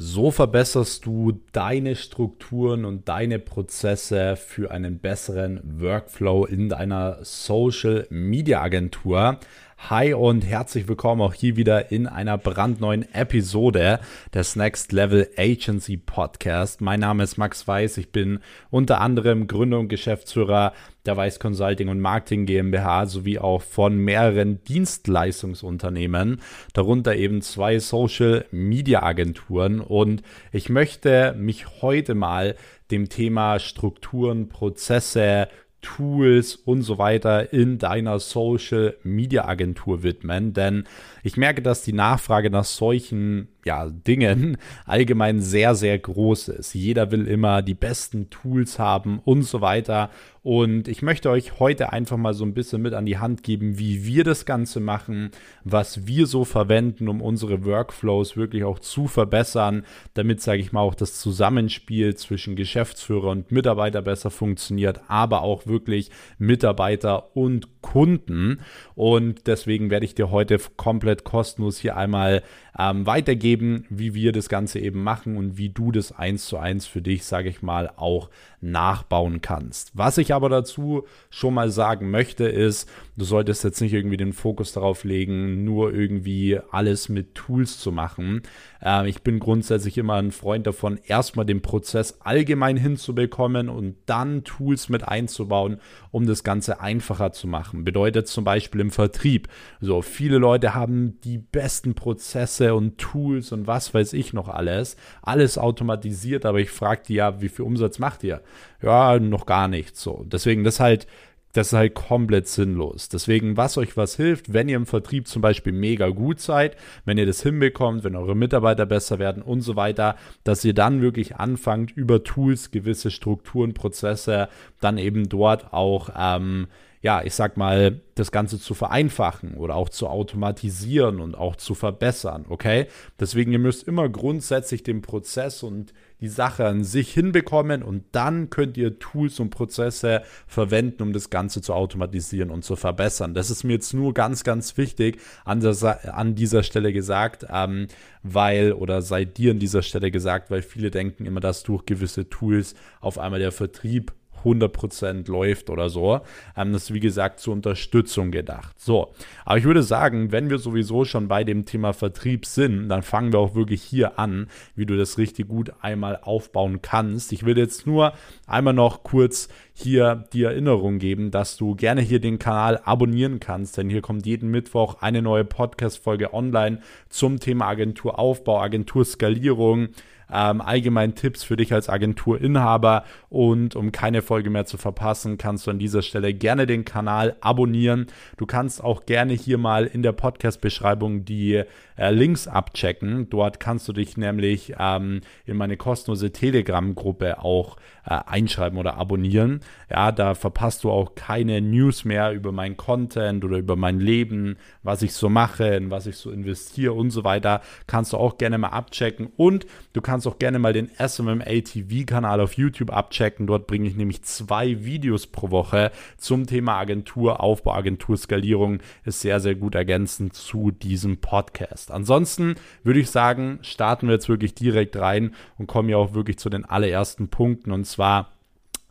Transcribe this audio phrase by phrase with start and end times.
[0.00, 8.06] So verbesserst du deine Strukturen und deine Prozesse für einen besseren Workflow in deiner Social
[8.08, 9.40] Media Agentur.
[9.80, 14.00] Hi und herzlich willkommen auch hier wieder in einer brandneuen Episode
[14.34, 16.82] des Next Level Agency Podcast.
[16.82, 17.96] Mein Name ist Max Weiß.
[17.96, 20.74] Ich bin unter anderem Gründer und Geschäftsführer
[21.06, 26.42] der Weiß Consulting und Marketing GmbH sowie auch von mehreren Dienstleistungsunternehmen,
[26.74, 29.80] darunter eben zwei Social Media Agenturen.
[29.80, 30.22] Und
[30.52, 32.56] ich möchte mich heute mal
[32.90, 35.48] dem Thema Strukturen, Prozesse,
[35.80, 40.84] Tools und so weiter in deiner Social Media Agentur widmen, denn
[41.22, 46.74] ich merke, dass die Nachfrage nach solchen ja, Dingen allgemein sehr, sehr groß ist.
[46.74, 50.08] Jeder will immer die besten Tools haben und so weiter.
[50.42, 53.78] Und ich möchte euch heute einfach mal so ein bisschen mit an die Hand geben,
[53.78, 55.30] wie wir das Ganze machen,
[55.62, 60.80] was wir so verwenden, um unsere Workflows wirklich auch zu verbessern, damit, sage ich mal,
[60.80, 68.60] auch das Zusammenspiel zwischen Geschäftsführer und Mitarbeiter besser funktioniert, aber auch wirklich Mitarbeiter und Kunden.
[68.94, 72.42] Und deswegen werde ich dir heute komplett kostenlos hier einmal
[72.78, 73.57] ähm, weitergeben,
[73.88, 77.24] wie wir das Ganze eben machen und wie du das eins zu eins für dich,
[77.24, 79.92] sage ich mal, auch nachbauen kannst.
[79.94, 84.32] Was ich aber dazu schon mal sagen möchte, ist, du solltest jetzt nicht irgendwie den
[84.32, 88.42] Fokus darauf legen, nur irgendwie alles mit Tools zu machen.
[88.80, 94.44] Äh, ich bin grundsätzlich immer ein Freund davon, erstmal den Prozess allgemein hinzubekommen und dann
[94.44, 95.80] Tools mit einzubauen,
[96.12, 97.84] um das Ganze einfacher zu machen.
[97.84, 99.48] Bedeutet zum Beispiel im Vertrieb.
[99.80, 104.96] So, viele Leute haben die besten Prozesse und Tools und was weiß ich noch alles.
[105.22, 108.42] Alles automatisiert, aber ich frage die ja, wie viel Umsatz macht ihr?
[108.80, 110.00] Ja, noch gar nichts.
[110.00, 111.08] So, deswegen das halt
[111.52, 113.08] das ist halt komplett sinnlos.
[113.08, 117.18] Deswegen, was euch was hilft, wenn ihr im Vertrieb zum Beispiel mega gut seid, wenn
[117.18, 121.36] ihr das hinbekommt, wenn eure Mitarbeiter besser werden und so weiter, dass ihr dann wirklich
[121.36, 124.48] anfangt, über Tools gewisse Strukturen, Prozesse
[124.80, 126.68] dann eben dort auch ähm,
[127.00, 131.74] ja, ich sag mal, das Ganze zu vereinfachen oder auch zu automatisieren und auch zu
[131.74, 132.86] verbessern, okay?
[133.20, 138.50] Deswegen, ihr müsst immer grundsätzlich den Prozess und die Sache an sich hinbekommen und dann
[138.50, 143.34] könnt ihr Tools und Prozesse verwenden, um das Ganze zu automatisieren und zu verbessern.
[143.34, 147.86] Das ist mir jetzt nur ganz, ganz wichtig an, der, an dieser Stelle gesagt, ähm,
[148.22, 152.28] weil, oder seid dir an dieser Stelle gesagt, weil viele denken immer, dass durch gewisse
[152.28, 154.12] Tools auf einmal der Vertrieb
[154.44, 156.20] 100% läuft oder so.
[156.56, 158.78] Ähm, das ist wie gesagt zur Unterstützung gedacht.
[158.80, 159.12] So,
[159.44, 163.32] aber ich würde sagen, wenn wir sowieso schon bei dem Thema Vertrieb sind, dann fangen
[163.32, 167.32] wir auch wirklich hier an, wie du das richtig gut einmal aufbauen kannst.
[167.32, 168.12] Ich will jetzt nur
[168.46, 173.76] einmal noch kurz hier die Erinnerung geben, dass du gerne hier den Kanal abonnieren kannst,
[173.76, 179.90] denn hier kommt jeden Mittwoch eine neue Podcast-Folge online zum Thema Agenturaufbau, Agenturskalierung
[180.32, 183.04] ähm, allgemein Tipps für dich als Agenturinhaber.
[183.28, 187.36] Und um keine Folge mehr zu verpassen, kannst du an dieser Stelle gerne den Kanal
[187.40, 188.06] abonnieren.
[188.36, 191.62] Du kannst auch gerne hier mal in der Podcast-Beschreibung die
[191.96, 193.28] äh, Links abchecken.
[193.30, 199.60] Dort kannst du dich nämlich ähm, in meine kostenlose Telegram-Gruppe auch äh, einschreiben oder abonnieren.
[199.90, 204.56] Ja, da verpasst du auch keine News mehr über mein Content oder über mein Leben,
[204.82, 207.60] was ich so mache, in was ich so investiere und so weiter.
[207.86, 209.28] Kannst du auch gerne mal abchecken.
[209.36, 213.46] Und du kannst auch gerne mal den SMMA TV-Kanal auf YouTube abchecken.
[213.46, 218.80] Dort bringe ich nämlich zwei Videos pro Woche zum Thema Agentur, Aufbau, Agenturskalierung.
[219.04, 221.90] Ist sehr, sehr gut ergänzend zu diesem Podcast.
[221.90, 226.38] Ansonsten würde ich sagen, starten wir jetzt wirklich direkt rein und kommen ja auch wirklich
[226.38, 228.32] zu den allerersten Punkten und zwar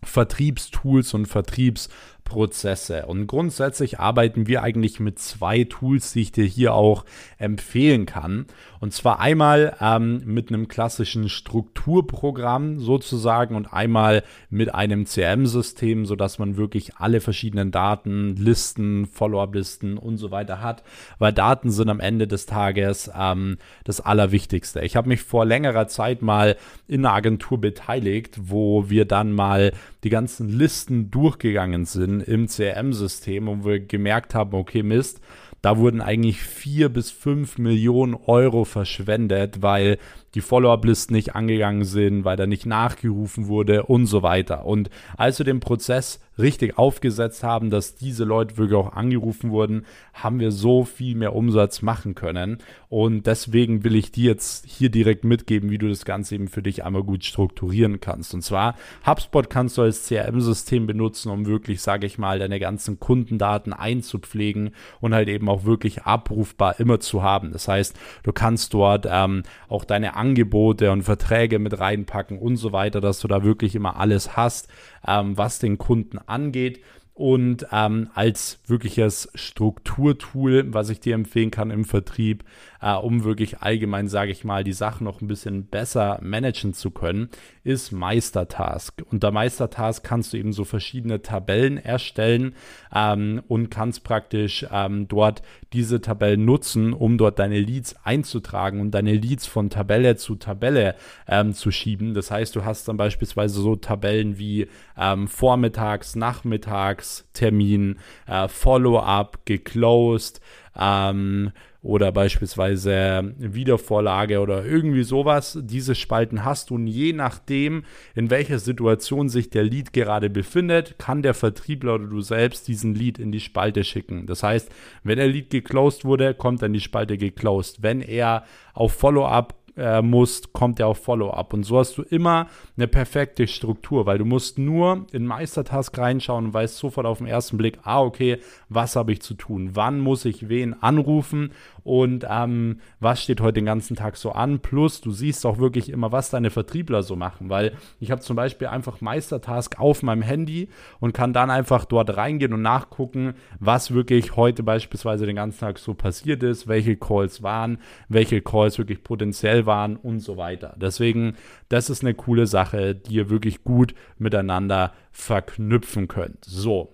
[0.04, 1.90] Vertriebstools und Vertriebs
[2.28, 3.06] Prozesse.
[3.06, 7.06] Und grundsätzlich arbeiten wir eigentlich mit zwei Tools, die ich dir hier auch
[7.38, 8.46] empfehlen kann.
[8.80, 16.38] Und zwar einmal ähm, mit einem klassischen Strukturprogramm sozusagen und einmal mit einem CRM-System, sodass
[16.38, 20.84] man wirklich alle verschiedenen Daten, Listen, Follow-up-Listen und so weiter hat.
[21.20, 24.82] Weil Daten sind am Ende des Tages ähm, das Allerwichtigste.
[24.82, 29.72] Ich habe mich vor längerer Zeit mal in einer Agentur beteiligt, wo wir dann mal
[30.04, 35.22] die ganzen Listen durchgegangen sind im CRM-System und wir gemerkt haben, okay, Mist,
[35.62, 39.98] da wurden eigentlich vier bis fünf Millionen Euro verschwendet, weil
[40.36, 44.66] die Follow-up-Listen nicht angegangen sind, weil da nicht nachgerufen wurde und so weiter.
[44.66, 49.86] Und als wir den Prozess richtig aufgesetzt haben, dass diese Leute wirklich auch angerufen wurden,
[50.14, 52.60] haben wir so viel mehr Umsatz machen können.
[52.90, 56.62] Und deswegen will ich dir jetzt hier direkt mitgeben, wie du das Ganze eben für
[56.62, 58.34] dich einmal gut strukturieren kannst.
[58.34, 58.76] Und zwar,
[59.06, 64.72] HubSpot kannst du als CRM-System benutzen, um wirklich, sage ich mal, deine ganzen Kundendaten einzupflegen
[65.02, 67.52] und halt eben auch wirklich abrufbar immer zu haben.
[67.52, 72.72] Das heißt, du kannst dort ähm, auch deine Angebote und Verträge mit reinpacken und so
[72.72, 74.70] weiter, dass du da wirklich immer alles hast,
[75.08, 76.82] ähm, was den Kunden angeht
[77.18, 82.44] und ähm, als wirkliches Strukturtool, was ich dir empfehlen kann im Vertrieb,
[82.80, 86.92] äh, um wirklich allgemein, sage ich mal, die Sachen noch ein bisschen besser managen zu
[86.92, 87.30] können,
[87.64, 89.02] ist Meistertask.
[89.10, 92.54] Unter Meistertask kannst du eben so verschiedene Tabellen erstellen
[92.94, 95.42] ähm, und kannst praktisch ähm, dort
[95.74, 100.96] diese Tabellen nutzen, um dort deine Leads einzutragen und deine Leads von Tabelle zu Tabelle
[101.28, 102.14] ähm, zu schieben.
[102.14, 104.68] Das heißt, du hast dann beispielsweise so Tabellen wie
[104.98, 110.42] ähm, Vormittags, Nachmittags, Termin, äh, Follow-up, geclosed,
[110.78, 111.52] ähm,
[111.88, 115.58] oder beispielsweise Wiedervorlage oder irgendwie sowas.
[115.62, 117.84] Diese Spalten hast du und je nachdem,
[118.14, 122.94] in welcher Situation sich der Lead gerade befindet, kann der Vertriebler oder du selbst diesen
[122.94, 124.26] Lead in die Spalte schicken.
[124.26, 124.70] Das heißt,
[125.04, 127.82] wenn der Lead geclosed wurde, kommt dann die Spalte geclosed.
[127.82, 128.44] Wenn er
[128.74, 131.54] auf Follow-up äh, musst, kommt er auf Follow-up.
[131.54, 136.46] Und so hast du immer eine perfekte Struktur, weil du musst nur in Meistertask reinschauen
[136.46, 138.40] und weißt sofort auf den ersten Blick, ah, okay,
[138.70, 139.72] was habe ich zu tun?
[139.74, 141.52] Wann muss ich wen anrufen?
[141.88, 144.60] Und ähm, was steht heute den ganzen Tag so an?
[144.60, 148.36] Plus, du siehst auch wirklich immer, was deine Vertriebler so machen, weil ich habe zum
[148.36, 150.68] Beispiel einfach Meistertask auf meinem Handy
[151.00, 155.80] und kann dann einfach dort reingehen und nachgucken, was wirklich heute beispielsweise den ganzen Tag
[155.80, 157.78] so passiert ist, welche Calls waren,
[158.10, 160.76] welche Calls wirklich potenziell waren und so weiter.
[160.76, 161.36] Deswegen,
[161.70, 166.44] das ist eine coole Sache, die ihr wirklich gut miteinander verknüpfen könnt.
[166.44, 166.92] So,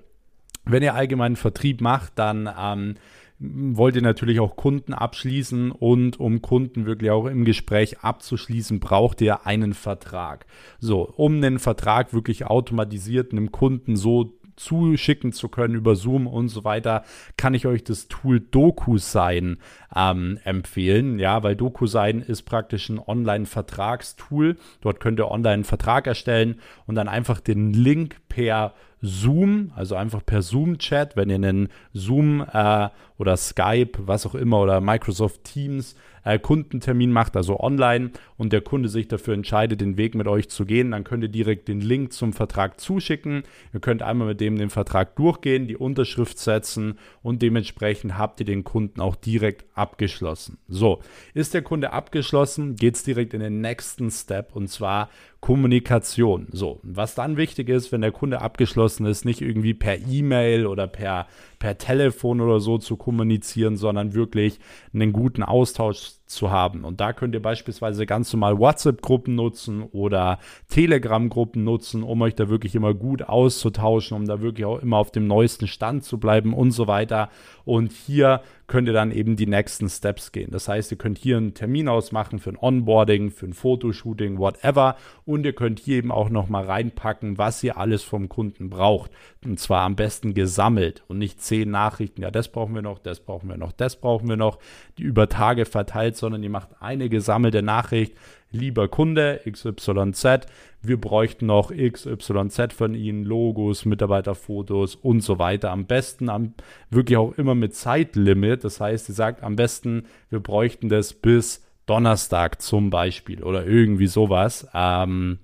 [0.65, 2.93] wenn ihr allgemeinen Vertrieb macht, dann ähm,
[3.39, 9.21] wollt ihr natürlich auch Kunden abschließen und um Kunden wirklich auch im Gespräch abzuschließen, braucht
[9.21, 10.45] ihr einen Vertrag.
[10.79, 16.49] So, um den Vertrag wirklich automatisiert einem Kunden so zuschicken zu können über Zoom und
[16.49, 17.03] so weiter,
[17.37, 19.57] kann ich euch das Tool DocuSign
[19.95, 21.19] ähm, empfehlen.
[21.19, 24.57] Ja, weil DocuSign ist praktisch ein Online-Vertragstool.
[24.81, 29.95] Dort könnt ihr online einen Vertrag erstellen und dann einfach den Link per Zoom, also
[29.95, 35.43] einfach per Zoom-Chat, wenn ihr einen Zoom äh, oder Skype, was auch immer, oder Microsoft
[35.43, 40.27] Teams äh, Kundentermin macht, also online, und der Kunde sich dafür entscheidet, den Weg mit
[40.27, 43.43] euch zu gehen, dann könnt ihr direkt den Link zum Vertrag zuschicken.
[43.73, 48.45] Ihr könnt einmal mit dem den Vertrag durchgehen, die Unterschrift setzen und dementsprechend habt ihr
[48.45, 50.57] den Kunden auch direkt abgeschlossen.
[50.67, 50.99] So,
[51.33, 55.09] ist der Kunde abgeschlossen, geht es direkt in den nächsten Step und zwar
[55.43, 56.47] Kommunikation.
[56.51, 60.87] So, was dann wichtig ist, wenn der Kunde abgeschlossen ist, nicht irgendwie per E-Mail oder
[60.87, 61.27] per,
[61.59, 64.59] per Telefon oder so zu kommunizieren, sondern wirklich
[64.93, 66.83] einen guten Austausch zu haben.
[66.83, 70.39] Und da könnt ihr beispielsweise ganz normal WhatsApp-Gruppen nutzen oder
[70.69, 75.11] Telegram-Gruppen nutzen, um euch da wirklich immer gut auszutauschen, um da wirklich auch immer auf
[75.11, 77.29] dem neuesten Stand zu bleiben und so weiter.
[77.65, 80.51] Und hier könnt ihr dann eben die nächsten Steps gehen.
[80.51, 84.95] Das heißt, ihr könnt hier einen Termin ausmachen für ein Onboarding, für ein Fotoshooting, whatever.
[85.25, 89.11] Und ihr könnt hier eben auch nochmal reinpacken, was ihr alles vom Kunden braucht.
[89.43, 92.21] Und zwar am besten gesammelt und nicht zehn Nachrichten.
[92.21, 94.59] Ja, das brauchen wir noch, das brauchen wir noch, das brauchen wir noch,
[94.97, 98.13] die über Tage verteilt, sondern ihr macht eine gesammelte Nachricht
[98.53, 100.47] lieber Kunde XYZ,
[100.81, 105.71] wir bräuchten noch XYZ von Ihnen, Logos, Mitarbeiterfotos und so weiter.
[105.71, 106.53] Am besten am,
[106.89, 108.63] wirklich auch immer mit Zeitlimit.
[108.63, 114.07] Das heißt, sie sagt am besten, wir bräuchten das bis Donnerstag zum Beispiel oder irgendwie
[114.07, 114.67] sowas.
[114.73, 115.39] Ähm,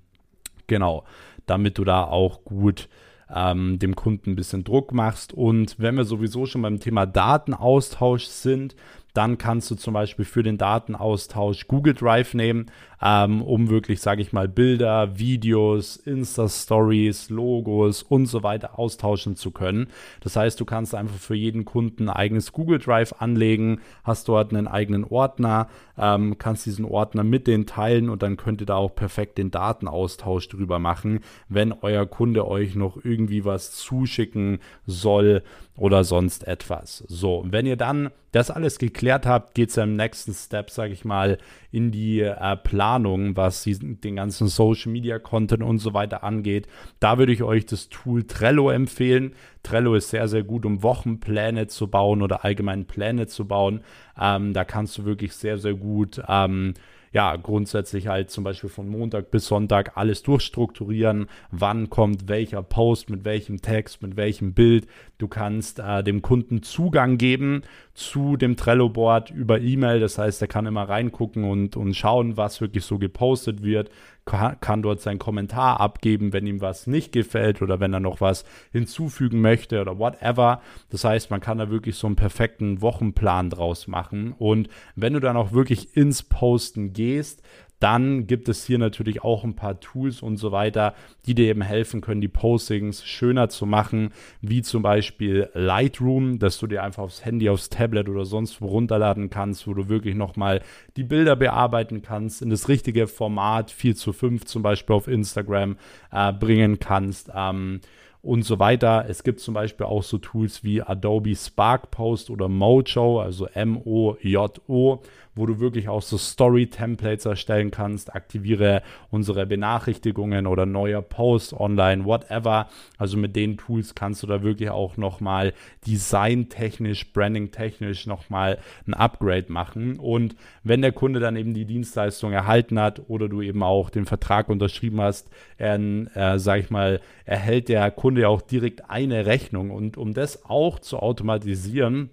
[0.68, 1.04] genau,
[1.45, 2.88] damit du da auch gut
[3.33, 5.33] ähm, dem Kunden ein bisschen Druck machst.
[5.33, 8.76] Und wenn wir sowieso schon beim Thema Datenaustausch sind,
[9.13, 12.68] dann kannst du zum Beispiel für den Datenaustausch Google Drive nehmen,
[13.01, 19.51] ähm, um wirklich, sage ich mal, Bilder, Videos, Insta-Stories, Logos und so weiter austauschen zu
[19.51, 19.87] können.
[20.21, 24.54] Das heißt, du kannst einfach für jeden Kunden ein eigenes Google Drive anlegen, hast dort
[24.54, 28.75] einen eigenen Ordner, ähm, kannst diesen Ordner mit denen teilen und dann könnt ihr da
[28.75, 35.44] auch perfekt den Datenaustausch drüber machen, wenn euer Kunde euch noch irgendwie was zuschicken soll
[35.78, 37.04] oder sonst etwas.
[37.07, 41.06] So, wenn ihr dann das alles geklärt habt, geht es im nächsten Step, sage ich
[41.06, 41.38] mal,
[41.72, 46.68] in die äh, Planung, was den ganzen Social Media Content und so weiter angeht.
[47.00, 49.36] Da würde ich euch das Tool Trello empfehlen.
[49.64, 53.86] Trello ist sehr, sehr gut, um Wochenpläne zu bauen oder allgemein Pläne zu bauen.
[54.20, 56.74] Ähm, da kannst du wirklich sehr, sehr gut ähm,
[57.11, 63.09] ja, grundsätzlich halt zum Beispiel von Montag bis Sonntag alles durchstrukturieren, wann kommt welcher Post,
[63.09, 64.87] mit welchem Text, mit welchem Bild.
[65.18, 67.63] Du kannst äh, dem Kunden Zugang geben
[67.94, 69.99] zu dem Trello-Board über E-Mail.
[69.99, 73.89] Das heißt, er kann immer reingucken und, und schauen, was wirklich so gepostet wird,
[74.30, 78.45] kann, dort seinen Kommentar abgeben, wenn ihm was nicht gefällt oder wenn er noch was
[78.71, 80.62] hinzufügen möchte oder whatever.
[80.90, 84.33] Das heißt, man kann da wirklich so einen perfekten Wochenplan draus machen.
[84.38, 87.42] Und wenn du dann auch wirklich ins Posten gehst,
[87.80, 90.94] dann gibt es hier natürlich auch ein paar Tools und so weiter,
[91.26, 96.57] die dir eben helfen können, die Postings schöner zu machen, wie zum Beispiel Lightroom, dass
[96.57, 100.16] du dir einfach aufs Handy, aufs Tablet oder sonst wo runterladen kannst, wo du wirklich
[100.16, 100.62] nochmal
[100.98, 105.78] die Bilder bearbeiten kannst, in das richtige Format 4 zu 5 zum Beispiel auf Instagram
[106.12, 107.31] äh, bringen kannst.
[107.33, 107.80] Ähm,
[108.21, 109.06] und so weiter.
[109.07, 115.02] Es gibt zum Beispiel auch so Tools wie Adobe Spark Post oder Mojo, also M-O-J-O,
[115.36, 118.14] wo du wirklich auch so Story-Templates erstellen kannst.
[118.14, 122.68] Aktiviere unsere Benachrichtigungen oder neue Post online, whatever.
[122.98, 125.54] Also mit den Tools kannst du da wirklich auch nochmal
[125.88, 129.98] designtechnisch, branding-technisch nochmal ein Upgrade machen.
[129.98, 134.06] Und wenn der Kunde dann eben die Dienstleistung erhalten hat oder du eben auch den
[134.06, 139.71] Vertrag unterschrieben hast, äh, sag ich mal, erhält der Kunde auch direkt eine Rechnung.
[139.71, 142.09] Und um das auch zu automatisieren,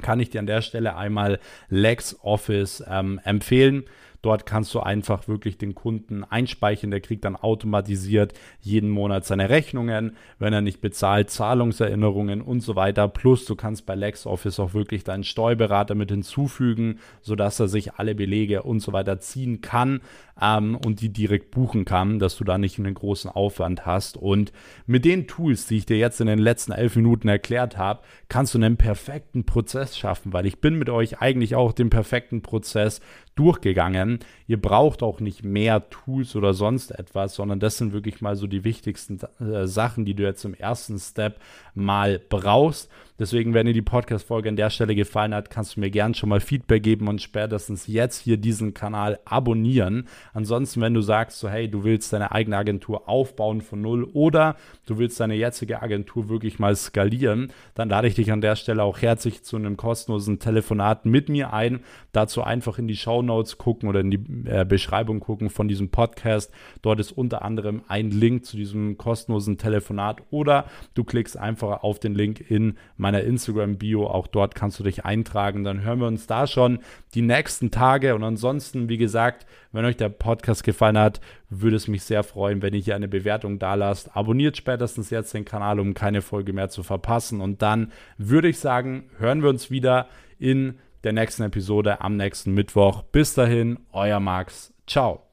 [0.00, 1.38] kann ich dir an der Stelle einmal
[1.68, 3.84] LexOffice ähm, empfehlen.
[4.22, 6.90] Dort kannst du einfach wirklich den Kunden einspeichern.
[6.90, 10.16] Der kriegt dann automatisiert jeden Monat seine Rechnungen.
[10.38, 13.08] Wenn er nicht bezahlt, Zahlungserinnerungen und so weiter.
[13.08, 18.14] Plus du kannst bei LexOffice auch wirklich deinen Steuerberater mit hinzufügen, sodass er sich alle
[18.14, 20.00] Belege und so weiter ziehen kann
[20.40, 24.16] ähm, und die direkt buchen kann, dass du da nicht einen großen Aufwand hast.
[24.16, 24.52] Und
[24.86, 28.54] mit den Tools, die ich dir jetzt in den letzten elf Minuten erklärt habe, kannst
[28.54, 33.00] du einen perfekten Prozess schaffen, weil ich bin mit euch eigentlich auch den perfekten Prozess
[33.34, 34.18] durchgegangen.
[34.46, 38.46] Ihr braucht auch nicht mehr Tools oder sonst etwas, sondern das sind wirklich mal so
[38.46, 41.40] die wichtigsten äh, Sachen, die du jetzt im ersten Step
[41.74, 42.90] mal brauchst.
[43.20, 46.30] Deswegen, wenn dir die Podcast-Folge an der Stelle gefallen hat, kannst du mir gern schon
[46.30, 50.08] mal Feedback geben und spätestens jetzt hier diesen Kanal abonnieren.
[50.32, 54.56] Ansonsten, wenn du sagst, so hey, du willst deine eigene Agentur aufbauen von null oder
[54.86, 58.82] du willst deine jetzige Agentur wirklich mal skalieren, dann lade ich dich an der Stelle
[58.82, 61.80] auch herzlich zu einem kostenlosen Telefonat mit mir ein.
[62.12, 65.90] Dazu einfach in die Show Notes gucken oder in die äh, Beschreibung gucken von diesem
[65.90, 66.50] Podcast.
[66.80, 72.00] Dort ist unter anderem ein Link zu diesem kostenlosen Telefonat oder du klickst einfach auf
[72.00, 74.06] den Link in mein meiner Instagram-Bio.
[74.06, 75.64] Auch dort kannst du dich eintragen.
[75.64, 76.80] Dann hören wir uns da schon
[77.14, 78.14] die nächsten Tage.
[78.14, 82.62] Und ansonsten, wie gesagt, wenn euch der Podcast gefallen hat, würde es mich sehr freuen,
[82.62, 84.16] wenn ihr hier eine Bewertung da lasst.
[84.16, 87.40] Abonniert spätestens jetzt den Kanal, um keine Folge mehr zu verpassen.
[87.40, 90.06] Und dann würde ich sagen, hören wir uns wieder
[90.38, 93.02] in der nächsten Episode am nächsten Mittwoch.
[93.02, 94.72] Bis dahin, euer Max.
[94.86, 95.29] Ciao.